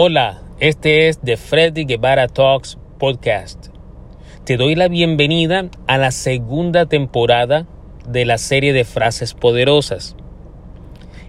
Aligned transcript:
Hola, 0.00 0.42
este 0.60 1.08
es 1.08 1.18
The 1.18 1.36
Freddy 1.36 1.84
Guevara 1.84 2.28
Talks 2.28 2.78
Podcast. 3.00 3.66
Te 4.44 4.56
doy 4.56 4.76
la 4.76 4.86
bienvenida 4.86 5.68
a 5.88 5.98
la 5.98 6.12
segunda 6.12 6.86
temporada 6.86 7.66
de 8.06 8.24
la 8.24 8.38
serie 8.38 8.72
de 8.72 8.84
frases 8.84 9.34
poderosas. 9.34 10.14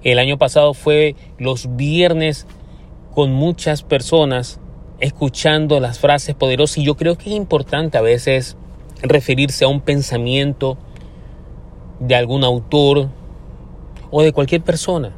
El 0.03 0.19
año 0.19 0.37
pasado 0.37 0.75
fue 0.75 1.15
los 1.39 1.77
viernes 1.77 2.45
con 3.15 3.33
muchas 3.33 3.81
personas 3.81 4.59
escuchando 4.99 5.79
las 5.79 5.97
frases 5.97 6.35
poderosas 6.35 6.77
y 6.77 6.83
yo 6.83 6.95
creo 6.95 7.17
que 7.17 7.31
es 7.31 7.35
importante 7.35 7.97
a 7.97 8.01
veces 8.01 8.55
referirse 9.01 9.65
a 9.65 9.67
un 9.67 9.81
pensamiento 9.81 10.77
de 11.99 12.13
algún 12.13 12.43
autor 12.43 13.09
o 14.11 14.21
de 14.21 14.31
cualquier 14.31 14.61
persona. 14.61 15.15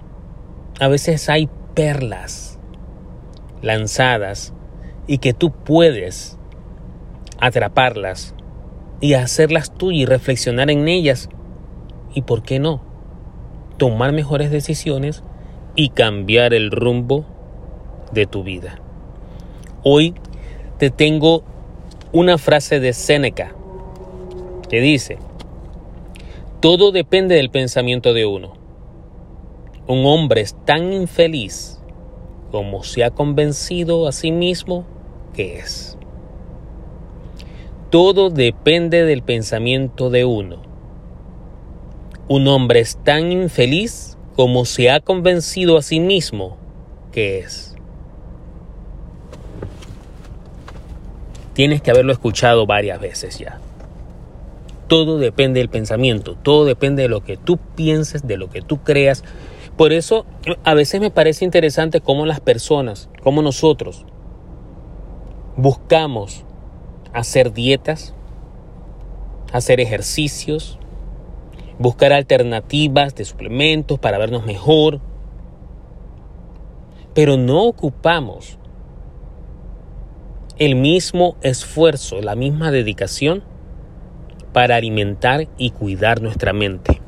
A 0.80 0.88
veces 0.88 1.28
hay 1.28 1.50
perlas 1.76 2.61
lanzadas 3.62 4.54
y 5.08 5.18
que 5.20 5.34
tú 5.34 5.52
puedes 5.52 6.38
atraparlas 7.40 8.36
y 9.00 9.16
hacerlas 9.16 9.74
tuyas 9.74 10.02
y 10.02 10.06
reflexionar 10.06 10.70
en 10.70 10.88
ellas. 10.88 11.30
¿Y 12.14 12.22
por 12.22 12.44
qué 12.44 12.60
no? 12.60 12.82
Tomar 13.78 14.12
mejores 14.12 14.52
decisiones 14.52 15.24
y 15.76 15.90
cambiar 15.90 16.54
el 16.54 16.72
rumbo 16.72 17.26
de 18.12 18.26
tu 18.26 18.44
vida. 18.44 18.80
Hoy 19.84 20.14
te 20.78 20.90
tengo 20.90 21.44
una 22.12 22.38
frase 22.38 22.80
de 22.80 22.94
Séneca 22.94 23.56
que 24.70 24.82
dice, 24.82 25.18
todo 26.60 26.92
depende 26.92 27.36
del 27.36 27.50
pensamiento 27.50 28.14
de 28.14 28.26
uno. 28.26 28.54
Un 29.88 30.06
hombre 30.06 30.42
es 30.42 30.56
tan 30.66 30.94
infeliz 30.94 31.81
como 32.52 32.84
se 32.84 33.04
ha 33.04 33.12
convencido 33.12 34.08
a 34.08 34.12
sí 34.12 34.32
mismo 34.32 34.86
que 35.34 35.60
es. 35.60 35.98
Todo 37.90 38.30
depende 38.30 39.04
del 39.04 39.24
pensamiento 39.24 40.10
de 40.10 40.26
uno. 40.26 40.62
Un 42.28 42.48
hombre 42.48 42.80
es 42.80 42.98
tan 43.04 43.32
infeliz 43.32 44.18
como 44.36 44.66
se 44.66 44.90
ha 44.90 45.00
convencido 45.00 45.78
a 45.78 45.82
sí 45.82 46.00
mismo 46.00 46.58
que 47.12 47.40
es. 47.40 47.76
Tienes 51.54 51.82
que 51.82 51.92
haberlo 51.92 52.14
escuchado 52.14 52.66
varias 52.66 53.02
veces 53.02 53.38
ya. 53.38 53.60
Todo 54.88 55.18
depende 55.18 55.60
del 55.60 55.70
pensamiento, 55.70 56.36
todo 56.42 56.66
depende 56.66 57.04
de 57.04 57.10
lo 57.10 57.24
que 57.24 57.38
tú 57.38 57.58
pienses, 57.76 58.26
de 58.26 58.38
lo 58.38 58.50
que 58.50 58.62
tú 58.62 58.84
creas, 58.84 59.24
por 59.78 59.94
eso 59.94 60.26
a 60.64 60.74
veces 60.74 61.02
me 61.02 61.12
parece 61.12 61.46
interesante 61.46 62.02
cómo 62.02 62.26
las 62.26 62.40
personas, 62.40 63.10
como 63.24 63.42
nosotros, 63.42 64.06
buscamos 65.56 66.46
hacer 67.14 67.54
dietas, 67.54 68.14
hacer 69.52 69.80
ejercicios, 69.80 70.78
buscar 71.80 72.14
alternativas 72.14 73.16
de 73.16 73.26
suplementos 73.26 74.00
para 74.00 74.18
vernos 74.18 74.46
mejor, 74.46 75.02
pero 77.14 77.38
no 77.38 77.64
ocupamos 77.64 78.58
el 80.58 80.76
mismo 80.76 81.36
esfuerzo, 81.42 82.22
la 82.22 82.36
misma 82.36 82.72
dedicación 82.72 83.44
para 84.54 84.76
alimentar 84.76 85.48
y 85.58 85.72
cuidar 85.72 86.22
nuestra 86.22 86.54
mente. 86.54 87.01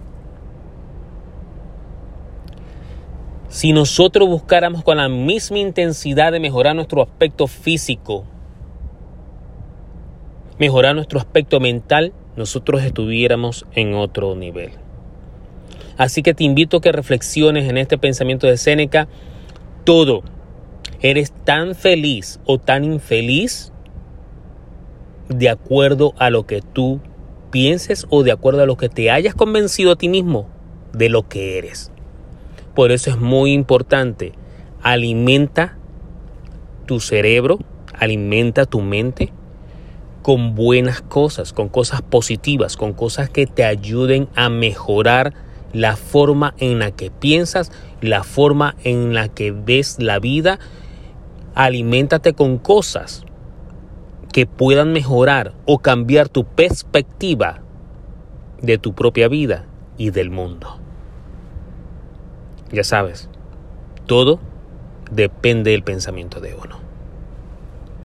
Si 3.53 3.71
nosotros 3.71 4.27
buscáramos 4.27 4.83
con 4.83 4.97
la 4.97 5.09
misma 5.09 5.59
intensidad 5.59 6.31
de 6.31 6.39
mejorar 6.39 6.75
nuestro 6.75 7.03
aspecto 7.03 7.45
físico, 7.45 8.25
mejorar 10.57 10.95
nuestro 10.95 11.19
aspecto 11.19 11.59
mental, 11.59 12.13
nosotros 12.35 12.81
estuviéramos 12.81 13.67
en 13.75 13.93
otro 13.93 14.35
nivel. 14.35 14.71
Así 15.97 16.23
que 16.23 16.33
te 16.33 16.43
invito 16.43 16.77
a 16.77 16.81
que 16.81 16.91
reflexiones 16.91 17.69
en 17.69 17.77
este 17.77 17.99
pensamiento 17.99 18.47
de 18.47 18.57
Séneca. 18.57 19.07
Todo. 19.83 20.23
Eres 21.01 21.31
tan 21.43 21.75
feliz 21.75 22.39
o 22.45 22.57
tan 22.57 22.83
infeliz 22.83 23.71
de 25.29 25.51
acuerdo 25.51 26.15
a 26.17 26.31
lo 26.31 26.47
que 26.47 26.63
tú 26.63 27.01
pienses 27.51 28.07
o 28.09 28.23
de 28.23 28.31
acuerdo 28.31 28.63
a 28.63 28.65
lo 28.65 28.77
que 28.77 28.89
te 28.89 29.11
hayas 29.11 29.35
convencido 29.35 29.91
a 29.91 29.95
ti 29.95 30.09
mismo 30.09 30.49
de 30.91 31.09
lo 31.09 31.29
que 31.29 31.59
eres. 31.59 31.92
Por 32.75 32.91
eso 32.91 33.11
es 33.11 33.17
muy 33.17 33.53
importante. 33.53 34.33
Alimenta 34.81 35.77
tu 36.85 36.99
cerebro, 36.99 37.59
alimenta 37.93 38.65
tu 38.65 38.81
mente 38.81 39.31
con 40.23 40.55
buenas 40.55 41.01
cosas, 41.01 41.53
con 41.53 41.69
cosas 41.69 42.01
positivas, 42.01 42.77
con 42.77 42.93
cosas 42.93 43.29
que 43.29 43.45
te 43.45 43.65
ayuden 43.65 44.29
a 44.35 44.49
mejorar 44.49 45.33
la 45.73 45.95
forma 45.95 46.55
en 46.57 46.79
la 46.79 46.91
que 46.91 47.11
piensas, 47.11 47.71
la 48.01 48.23
forma 48.23 48.75
en 48.83 49.13
la 49.13 49.27
que 49.27 49.51
ves 49.51 49.97
la 49.99 50.19
vida. 50.19 50.59
Aliméntate 51.55 52.33
con 52.33 52.57
cosas 52.57 53.23
que 54.31 54.45
puedan 54.45 54.93
mejorar 54.93 55.53
o 55.65 55.79
cambiar 55.79 56.29
tu 56.29 56.45
perspectiva 56.45 57.61
de 58.61 58.77
tu 58.77 58.93
propia 58.93 59.27
vida 59.27 59.65
y 59.97 60.09
del 60.09 60.31
mundo. 60.31 60.82
Ya 62.73 62.83
sabes, 62.83 63.29
todo 64.07 64.39
depende 65.11 65.69
del 65.69 65.83
pensamiento 65.83 66.41
de 66.41 66.55
uno. 66.55 66.82